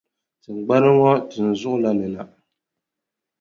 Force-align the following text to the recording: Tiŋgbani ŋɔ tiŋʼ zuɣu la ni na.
Tiŋgbani 0.41 0.91
ŋɔ 0.99 1.11
tiŋʼ 1.29 1.55
zuɣu 1.59 1.77
la 1.83 1.91
ni 1.97 2.07
na. 2.13 2.23